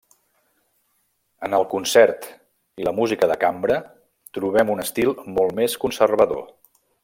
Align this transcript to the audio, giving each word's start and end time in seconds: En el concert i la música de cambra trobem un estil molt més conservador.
En 1.47 1.55
el 1.57 1.65
concert 1.73 2.25
i 2.83 2.87
la 2.87 2.93
música 3.01 3.29
de 3.33 3.37
cambra 3.45 3.77
trobem 4.39 4.73
un 4.77 4.83
estil 4.89 5.15
molt 5.37 5.57
més 5.61 5.81
conservador. 5.85 6.45